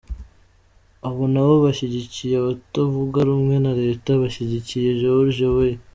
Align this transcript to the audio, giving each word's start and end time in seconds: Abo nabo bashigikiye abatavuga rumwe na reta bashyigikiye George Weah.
Abo 1.07 1.23
nabo 1.33 1.55
bashigikiye 1.65 2.33
abatavuga 2.37 3.17
rumwe 3.29 3.55
na 3.63 3.71
reta 3.81 4.09
bashyigikiye 4.21 4.89
George 5.01 5.45
Weah. 5.55 5.79